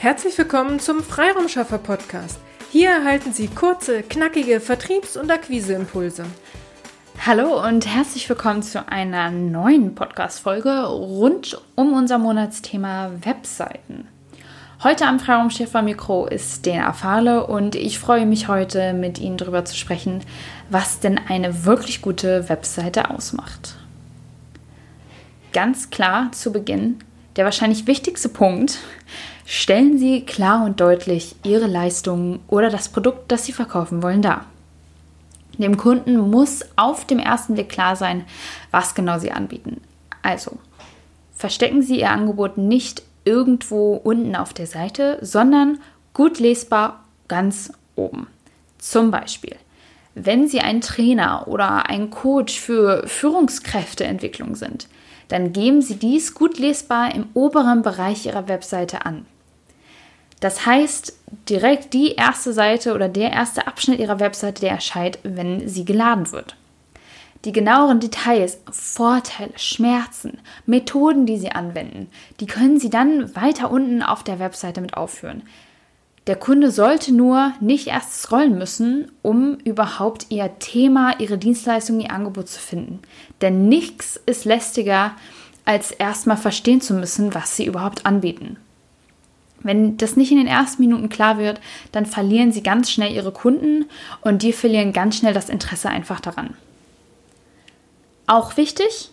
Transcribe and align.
Herzlich 0.00 0.38
willkommen 0.38 0.80
zum 0.80 1.02
Freiraumschaffer 1.02 1.76
Podcast. 1.76 2.40
Hier 2.72 2.88
erhalten 2.88 3.34
Sie 3.34 3.48
kurze, 3.48 4.02
knackige 4.02 4.58
Vertriebs- 4.58 5.18
und 5.18 5.30
Akquiseimpulse. 5.30 6.24
Hallo 7.26 7.62
und 7.68 7.86
herzlich 7.86 8.26
willkommen 8.26 8.62
zu 8.62 8.88
einer 8.88 9.30
neuen 9.30 9.94
Podcast-Folge 9.94 10.86
rund 10.86 11.60
um 11.74 11.92
unser 11.92 12.16
Monatsthema 12.16 13.10
Webseiten. 13.20 14.08
Heute 14.82 15.04
am 15.04 15.20
Freiraumschiffer 15.20 15.82
Mikro 15.82 16.24
ist 16.24 16.64
Dena 16.64 16.94
Fahle 16.94 17.46
und 17.46 17.74
ich 17.74 17.98
freue 17.98 18.24
mich 18.24 18.48
heute 18.48 18.94
mit 18.94 19.18
Ihnen 19.18 19.36
darüber 19.36 19.66
zu 19.66 19.76
sprechen, 19.76 20.24
was 20.70 21.00
denn 21.00 21.20
eine 21.28 21.66
wirklich 21.66 22.00
gute 22.00 22.48
Webseite 22.48 23.10
ausmacht. 23.10 23.76
Ganz 25.52 25.90
klar 25.90 26.32
zu 26.32 26.52
Beginn 26.52 27.00
der 27.36 27.44
wahrscheinlich 27.44 27.86
wichtigste 27.86 28.28
Punkt, 28.28 28.78
stellen 29.50 29.98
Sie 29.98 30.24
klar 30.24 30.64
und 30.64 30.80
deutlich 30.80 31.34
Ihre 31.42 31.66
Leistungen 31.66 32.38
oder 32.46 32.70
das 32.70 32.88
Produkt, 32.88 33.32
das 33.32 33.44
Sie 33.44 33.52
verkaufen 33.52 34.00
wollen, 34.00 34.22
dar. 34.22 34.46
Dem 35.58 35.76
Kunden 35.76 36.16
muss 36.30 36.64
auf 36.76 37.04
dem 37.04 37.18
ersten 37.18 37.54
Blick 37.54 37.68
klar 37.68 37.96
sein, 37.96 38.24
was 38.70 38.94
genau 38.94 39.18
Sie 39.18 39.32
anbieten. 39.32 39.80
Also, 40.22 40.52
verstecken 41.34 41.82
Sie 41.82 41.98
Ihr 41.98 42.10
Angebot 42.10 42.58
nicht 42.58 43.02
irgendwo 43.24 43.94
unten 43.96 44.36
auf 44.36 44.54
der 44.54 44.68
Seite, 44.68 45.18
sondern 45.20 45.80
gut 46.14 46.38
lesbar 46.38 47.04
ganz 47.26 47.72
oben. 47.96 48.28
Zum 48.78 49.10
Beispiel, 49.10 49.56
wenn 50.14 50.46
Sie 50.46 50.60
ein 50.60 50.80
Trainer 50.80 51.48
oder 51.48 51.90
ein 51.90 52.10
Coach 52.10 52.58
für 52.58 53.06
Führungskräfteentwicklung 53.08 54.54
sind, 54.54 54.86
dann 55.26 55.52
geben 55.52 55.82
Sie 55.82 55.96
dies 55.96 56.34
gut 56.34 56.58
lesbar 56.58 57.14
im 57.14 57.26
oberen 57.34 57.82
Bereich 57.82 58.26
Ihrer 58.26 58.46
Webseite 58.46 59.04
an. 59.04 59.26
Das 60.40 60.64
heißt, 60.64 61.16
direkt 61.48 61.92
die 61.92 62.12
erste 62.12 62.52
Seite 62.52 62.94
oder 62.94 63.08
der 63.08 63.30
erste 63.30 63.66
Abschnitt 63.66 64.00
Ihrer 64.00 64.20
Webseite, 64.20 64.62
der 64.62 64.72
erscheint, 64.72 65.18
wenn 65.22 65.68
sie 65.68 65.84
geladen 65.84 66.32
wird. 66.32 66.56
Die 67.44 67.52
genaueren 67.52 68.00
Details, 68.00 68.58
Vorteile, 68.70 69.52
Schmerzen, 69.56 70.38
Methoden, 70.66 71.24
die 71.24 71.38
Sie 71.38 71.52
anwenden, 71.52 72.08
die 72.38 72.46
können 72.46 72.78
Sie 72.78 72.90
dann 72.90 73.34
weiter 73.34 73.70
unten 73.70 74.02
auf 74.02 74.22
der 74.22 74.38
Webseite 74.38 74.82
mit 74.82 74.94
aufführen. 74.94 75.42
Der 76.26 76.36
Kunde 76.36 76.70
sollte 76.70 77.14
nur 77.14 77.52
nicht 77.60 77.86
erst 77.86 78.22
scrollen 78.22 78.58
müssen, 78.58 79.10
um 79.22 79.54
überhaupt 79.64 80.26
Ihr 80.28 80.50
Thema, 80.58 81.18
Ihre 81.18 81.38
Dienstleistung, 81.38 81.98
Ihr 82.00 82.10
Angebot 82.10 82.48
zu 82.48 82.60
finden. 82.60 83.00
Denn 83.40 83.68
nichts 83.68 84.20
ist 84.26 84.44
lästiger, 84.44 85.12
als 85.64 85.92
erstmal 85.92 86.36
verstehen 86.36 86.82
zu 86.82 86.92
müssen, 86.92 87.34
was 87.34 87.56
Sie 87.56 87.64
überhaupt 87.64 88.04
anbieten. 88.04 88.58
Wenn 89.62 89.96
das 89.96 90.16
nicht 90.16 90.30
in 90.30 90.38
den 90.38 90.46
ersten 90.46 90.82
Minuten 90.82 91.08
klar 91.08 91.38
wird, 91.38 91.60
dann 91.92 92.06
verlieren 92.06 92.52
Sie 92.52 92.62
ganz 92.62 92.90
schnell 92.90 93.12
Ihre 93.12 93.32
Kunden 93.32 93.86
und 94.22 94.42
die 94.42 94.52
verlieren 94.52 94.92
ganz 94.92 95.16
schnell 95.16 95.34
das 95.34 95.48
Interesse 95.48 95.88
einfach 95.88 96.20
daran. 96.20 96.56
Auch 98.26 98.56
wichtig, 98.56 99.10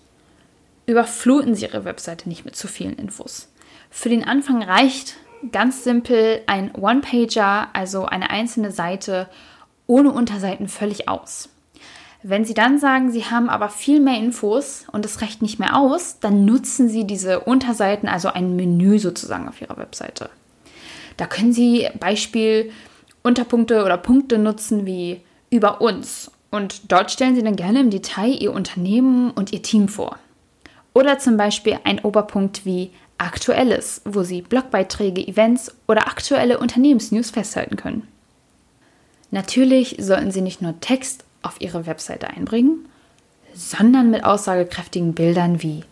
überfluten 0.85 1.55
Sie 1.55 1.65
Ihre 1.65 1.85
Webseite 1.85 2.29
nicht 2.29 2.45
mit 2.45 2.55
zu 2.55 2.67
vielen 2.67 2.95
Infos. 2.95 3.49
Für 3.89 4.09
den 4.09 4.23
Anfang 4.23 4.63
reicht 4.63 5.15
ganz 5.51 5.83
simpel 5.83 6.41
ein 6.47 6.73
One-Pager, 6.73 7.69
also 7.73 8.05
eine 8.05 8.29
einzelne 8.29 8.71
Seite 8.71 9.27
ohne 9.85 10.11
Unterseiten 10.11 10.67
völlig 10.67 11.09
aus. 11.09 11.49
Wenn 12.23 12.45
Sie 12.45 12.53
dann 12.53 12.79
sagen, 12.79 13.11
Sie 13.11 13.25
haben 13.25 13.47
aber 13.49 13.69
viel 13.69 13.99
mehr 13.99 14.17
Infos 14.17 14.85
und 14.91 15.05
es 15.05 15.21
reicht 15.21 15.41
nicht 15.41 15.59
mehr 15.59 15.75
aus, 15.75 16.19
dann 16.19 16.45
nutzen 16.45 16.89
Sie 16.89 17.05
diese 17.05 17.41
Unterseiten, 17.41 18.09
also 18.09 18.29
ein 18.29 18.55
Menü 18.55 18.97
sozusagen 18.99 19.47
auf 19.47 19.61
Ihrer 19.61 19.77
Webseite. 19.77 20.29
Da 21.15 21.27
können 21.27 21.53
Sie 21.53 21.87
Beispiel 21.99 22.71
Unterpunkte 23.23 23.83
oder 23.83 23.97
Punkte 23.97 24.37
nutzen 24.37 24.85
wie 24.85 25.21
über 25.49 25.81
uns 25.81 26.31
und 26.49 26.91
dort 26.91 27.11
stellen 27.11 27.35
Sie 27.35 27.43
dann 27.43 27.55
gerne 27.55 27.81
im 27.81 27.89
Detail 27.89 28.31
Ihr 28.31 28.53
Unternehmen 28.53 29.31
und 29.31 29.53
Ihr 29.53 29.61
Team 29.61 29.87
vor. 29.87 30.17
Oder 30.93 31.19
zum 31.19 31.37
Beispiel 31.37 31.79
ein 31.83 31.99
Oberpunkt 31.99 32.65
wie 32.65 32.91
Aktuelles, 33.19 34.01
wo 34.05 34.23
Sie 34.23 34.41
Blogbeiträge, 34.41 35.27
Events 35.27 35.75
oder 35.87 36.07
aktuelle 36.07 36.59
Unternehmensnews 36.59 37.29
festhalten 37.29 37.75
können. 37.75 38.07
Natürlich 39.29 39.97
sollten 39.99 40.31
Sie 40.31 40.41
nicht 40.41 40.61
nur 40.61 40.79
Text 40.79 41.23
auf 41.47 41.61
Ihre 41.61 41.85
Webseite 41.85 42.29
einbringen, 42.29 42.87
sondern 43.53 44.11
mit 44.11 44.23
aussagekräftigen 44.23 45.13
Bildern 45.13 45.61
wie 45.61 45.83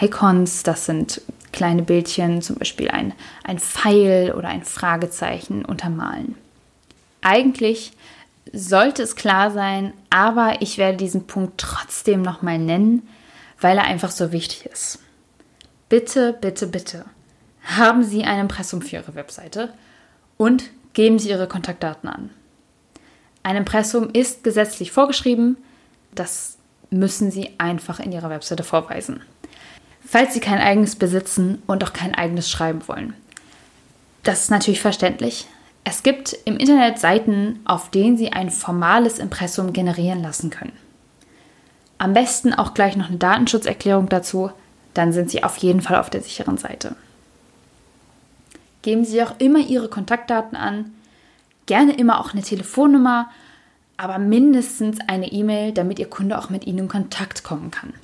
Icons, 0.00 0.62
das 0.62 0.86
sind 0.86 1.20
kleine 1.52 1.82
Bildchen, 1.82 2.42
zum 2.42 2.56
Beispiel 2.56 2.88
ein, 2.88 3.12
ein 3.44 3.58
Pfeil 3.58 4.32
oder 4.32 4.48
ein 4.48 4.64
Fragezeichen 4.64 5.64
untermalen. 5.64 6.36
Eigentlich 7.20 7.92
sollte 8.52 9.02
es 9.02 9.16
klar 9.16 9.50
sein, 9.50 9.92
aber 10.10 10.60
ich 10.60 10.78
werde 10.78 10.96
diesen 10.96 11.26
Punkt 11.26 11.58
trotzdem 11.58 12.22
nochmal 12.22 12.58
nennen, 12.58 13.06
weil 13.60 13.76
er 13.78 13.84
einfach 13.84 14.10
so 14.10 14.32
wichtig 14.32 14.66
ist. 14.66 14.98
Bitte, 15.88 16.32
bitte, 16.40 16.66
bitte 16.66 17.04
haben 17.64 18.02
Sie 18.02 18.24
ein 18.24 18.40
Impressum 18.40 18.82
für 18.82 18.96
Ihre 18.96 19.14
Webseite 19.14 19.72
und 20.36 20.64
geben 20.94 21.18
Sie 21.18 21.30
Ihre 21.30 21.46
Kontaktdaten 21.46 22.08
an. 22.08 22.30
Ein 23.42 23.56
Impressum 23.56 24.10
ist 24.12 24.44
gesetzlich 24.44 24.92
vorgeschrieben, 24.92 25.56
das 26.14 26.56
müssen 26.90 27.30
Sie 27.30 27.50
einfach 27.58 27.98
in 28.00 28.12
Ihrer 28.12 28.30
Webseite 28.30 28.62
vorweisen. 28.62 29.22
Falls 30.04 30.34
Sie 30.34 30.40
kein 30.40 30.58
eigenes 30.58 30.96
besitzen 30.96 31.62
und 31.66 31.82
auch 31.84 31.92
kein 31.92 32.14
eigenes 32.14 32.50
schreiben 32.50 32.86
wollen. 32.86 33.14
Das 34.22 34.42
ist 34.42 34.50
natürlich 34.50 34.80
verständlich. 34.80 35.46
Es 35.84 36.02
gibt 36.02 36.36
im 36.44 36.58
Internet 36.58 36.98
Seiten, 36.98 37.60
auf 37.64 37.90
denen 37.90 38.16
Sie 38.16 38.32
ein 38.32 38.50
formales 38.50 39.18
Impressum 39.18 39.72
generieren 39.72 40.22
lassen 40.22 40.50
können. 40.50 40.72
Am 41.98 42.14
besten 42.14 42.52
auch 42.52 42.74
gleich 42.74 42.96
noch 42.96 43.08
eine 43.08 43.18
Datenschutzerklärung 43.18 44.08
dazu, 44.08 44.50
dann 44.94 45.12
sind 45.12 45.30
Sie 45.30 45.42
auf 45.42 45.56
jeden 45.58 45.80
Fall 45.80 45.96
auf 45.96 46.10
der 46.10 46.20
sicheren 46.20 46.58
Seite. 46.58 46.94
Geben 48.82 49.04
Sie 49.04 49.22
auch 49.22 49.34
immer 49.38 49.60
Ihre 49.60 49.88
Kontaktdaten 49.88 50.56
an, 50.56 50.92
gerne 51.72 51.94
immer 51.94 52.20
auch 52.20 52.34
eine 52.34 52.42
Telefonnummer, 52.42 53.30
aber 53.96 54.18
mindestens 54.18 54.98
eine 55.08 55.32
E-Mail, 55.32 55.72
damit 55.72 55.98
Ihr 55.98 56.10
Kunde 56.10 56.38
auch 56.38 56.50
mit 56.50 56.66
Ihnen 56.66 56.80
in 56.80 56.88
Kontakt 56.88 57.44
kommen 57.44 57.70
kann. 57.70 57.94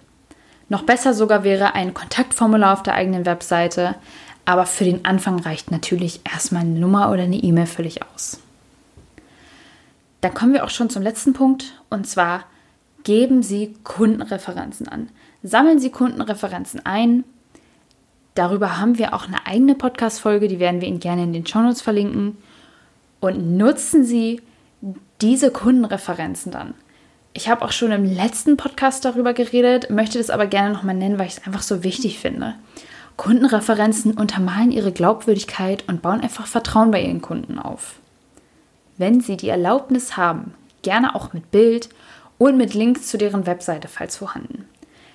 Noch 0.70 0.84
besser 0.84 1.12
sogar 1.12 1.44
wäre 1.44 1.74
ein 1.74 1.92
Kontaktformular 1.92 2.72
auf 2.72 2.82
der 2.82 2.94
eigenen 2.94 3.26
Webseite, 3.26 3.94
aber 4.46 4.64
für 4.64 4.84
den 4.84 5.04
Anfang 5.04 5.38
reicht 5.40 5.70
natürlich 5.70 6.22
erstmal 6.24 6.62
eine 6.62 6.80
Nummer 6.80 7.12
oder 7.12 7.24
eine 7.24 7.36
E-Mail 7.36 7.66
völlig 7.66 8.00
aus. 8.14 8.40
Dann 10.22 10.32
kommen 10.32 10.54
wir 10.54 10.64
auch 10.64 10.70
schon 10.70 10.88
zum 10.88 11.02
letzten 11.02 11.34
Punkt 11.34 11.78
und 11.90 12.06
zwar 12.06 12.44
geben 13.04 13.42
Sie 13.42 13.74
Kundenreferenzen 13.84 14.88
an. 14.88 15.10
Sammeln 15.42 15.78
Sie 15.78 15.90
Kundenreferenzen 15.90 16.86
ein. 16.86 17.22
Darüber 18.34 18.80
haben 18.80 18.96
wir 18.96 19.12
auch 19.12 19.26
eine 19.26 19.46
eigene 19.46 19.74
Podcast-Folge, 19.74 20.48
die 20.48 20.58
werden 20.58 20.80
wir 20.80 20.88
Ihnen 20.88 21.00
gerne 21.00 21.24
in 21.24 21.34
den 21.34 21.46
Shownotes 21.46 21.82
verlinken. 21.82 22.38
Und 23.20 23.56
nutzen 23.56 24.04
Sie 24.04 24.40
diese 25.20 25.50
Kundenreferenzen 25.50 26.52
dann. 26.52 26.74
Ich 27.32 27.48
habe 27.48 27.64
auch 27.64 27.72
schon 27.72 27.92
im 27.92 28.04
letzten 28.04 28.56
Podcast 28.56 29.04
darüber 29.04 29.32
geredet, 29.32 29.90
möchte 29.90 30.18
das 30.18 30.30
aber 30.30 30.46
gerne 30.46 30.72
nochmal 30.72 30.94
nennen, 30.94 31.18
weil 31.18 31.26
ich 31.26 31.38
es 31.38 31.46
einfach 31.46 31.62
so 31.62 31.84
wichtig 31.84 32.18
finde. 32.18 32.54
Kundenreferenzen 33.16 34.14
untermalen 34.14 34.70
ihre 34.70 34.92
Glaubwürdigkeit 34.92 35.84
und 35.88 36.02
bauen 36.02 36.20
einfach 36.20 36.46
Vertrauen 36.46 36.90
bei 36.90 37.02
ihren 37.02 37.20
Kunden 37.20 37.58
auf. 37.58 37.96
Wenn 38.96 39.20
Sie 39.20 39.36
die 39.36 39.48
Erlaubnis 39.48 40.16
haben, 40.16 40.54
gerne 40.82 41.14
auch 41.14 41.32
mit 41.32 41.50
Bild 41.50 41.88
und 42.38 42.56
mit 42.56 42.74
Links 42.74 43.08
zu 43.08 43.18
deren 43.18 43.46
Webseite, 43.46 43.88
falls 43.88 44.16
vorhanden. 44.16 44.66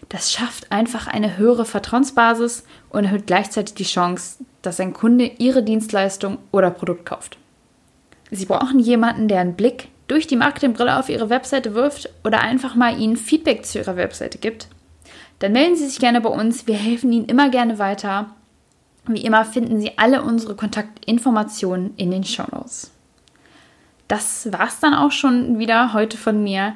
Das 0.09 0.31
schafft 0.31 0.71
einfach 0.71 1.07
eine 1.07 1.37
höhere 1.37 1.65
Vertrauensbasis 1.65 2.65
und 2.89 3.05
erhöht 3.05 3.25
gleichzeitig 3.25 3.73
die 3.75 3.83
Chance, 3.83 4.43
dass 4.61 4.79
ein 4.79 4.93
Kunde 4.93 5.25
Ihre 5.37 5.63
Dienstleistung 5.63 6.37
oder 6.51 6.69
Produkt 6.69 7.05
kauft. 7.05 7.37
Sie 8.35 8.45
brauchen 8.45 8.79
jemanden, 8.79 9.27
der 9.27 9.41
einen 9.41 9.55
Blick 9.55 9.89
durch 10.07 10.27
die 10.27 10.35
Marketingbrille 10.35 10.97
auf 10.97 11.09
Ihre 11.09 11.29
Webseite 11.29 11.75
wirft 11.75 12.09
oder 12.23 12.41
einfach 12.41 12.75
mal 12.75 12.99
Ihnen 12.99 13.17
Feedback 13.17 13.65
zu 13.65 13.79
Ihrer 13.79 13.95
Webseite 13.95 14.37
gibt. 14.37 14.67
Dann 15.39 15.51
melden 15.51 15.75
Sie 15.75 15.87
sich 15.87 15.99
gerne 15.99 16.21
bei 16.21 16.29
uns. 16.29 16.67
Wir 16.67 16.75
helfen 16.75 17.11
Ihnen 17.11 17.25
immer 17.25 17.49
gerne 17.49 17.79
weiter. 17.79 18.31
Wie 19.05 19.21
immer 19.21 19.43
finden 19.43 19.81
Sie 19.81 19.97
alle 19.97 20.21
unsere 20.21 20.55
Kontaktinformationen 20.55 21.93
in 21.97 22.11
den 22.11 22.23
Show 22.23 22.45
Notes. 22.51 22.91
Das 24.07 24.51
war's 24.51 24.79
dann 24.79 24.93
auch 24.93 25.11
schon 25.11 25.59
wieder 25.59 25.93
heute 25.93 26.17
von 26.17 26.43
mir. 26.43 26.75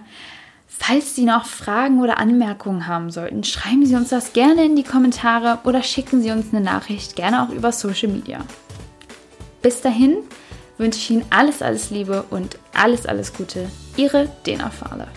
Falls 0.68 1.15
Sie 1.15 1.25
noch 1.25 1.45
Fragen 1.45 2.01
oder 2.01 2.19
Anmerkungen 2.19 2.88
haben 2.88 3.09
sollten, 3.09 3.44
schreiben 3.44 3.86
Sie 3.86 3.95
uns 3.95 4.09
das 4.09 4.33
gerne 4.33 4.65
in 4.65 4.75
die 4.75 4.83
Kommentare 4.83 5.59
oder 5.63 5.81
schicken 5.81 6.21
Sie 6.21 6.31
uns 6.31 6.54
eine 6.54 6.62
Nachricht, 6.62 7.15
gerne 7.15 7.44
auch 7.44 7.50
über 7.50 7.71
Social 7.71 8.09
Media. 8.09 8.39
Bis 9.62 9.81
dahin 9.81 10.18
wünsche 10.77 11.00
ich 11.00 11.09
Ihnen 11.09 11.25
alles, 11.29 11.62
alles 11.62 11.89
Liebe 11.89 12.24
und 12.29 12.57
alles, 12.74 13.06
alles 13.06 13.33
Gute. 13.33 13.69
Ihre 13.95 14.29
Dena 14.45 14.69
Fahle. 14.69 15.07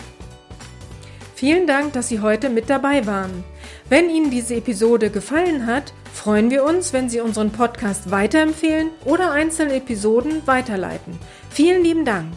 Vielen 1.35 1.65
Dank, 1.65 1.93
dass 1.93 2.09
Sie 2.09 2.19
heute 2.19 2.49
mit 2.49 2.69
dabei 2.69 3.07
waren. 3.07 3.43
Wenn 3.89 4.09
Ihnen 4.09 4.29
diese 4.29 4.55
Episode 4.55 5.09
gefallen 5.09 5.65
hat, 5.65 5.93
freuen 6.13 6.51
wir 6.51 6.63
uns, 6.63 6.93
wenn 6.93 7.09
Sie 7.09 7.19
unseren 7.19 7.51
Podcast 7.51 8.11
weiterempfehlen 8.11 8.89
oder 9.05 9.31
einzelne 9.31 9.75
Episoden 9.75 10.45
weiterleiten. 10.45 11.17
Vielen 11.49 11.83
lieben 11.83 12.05
Dank. 12.05 12.31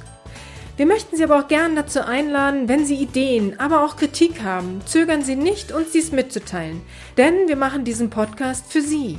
Wir 0.76 0.86
möchten 0.86 1.16
Sie 1.16 1.22
aber 1.22 1.38
auch 1.38 1.48
gern 1.48 1.76
dazu 1.76 2.04
einladen, 2.04 2.68
wenn 2.68 2.84
Sie 2.84 2.96
Ideen, 2.96 3.60
aber 3.60 3.84
auch 3.84 3.96
Kritik 3.96 4.42
haben, 4.42 4.80
zögern 4.86 5.22
Sie 5.22 5.36
nicht, 5.36 5.70
uns 5.70 5.92
dies 5.92 6.10
mitzuteilen, 6.10 6.82
denn 7.16 7.46
wir 7.46 7.56
machen 7.56 7.84
diesen 7.84 8.10
Podcast 8.10 8.72
für 8.72 8.80
Sie. 8.80 9.18